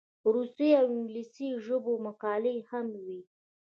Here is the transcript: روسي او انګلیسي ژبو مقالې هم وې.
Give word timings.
روسي 0.33 0.69
او 0.79 0.87
انګلیسي 0.95 1.47
ژبو 1.65 1.93
مقالې 2.07 2.55
هم 2.69 2.87
وې. 3.03 3.19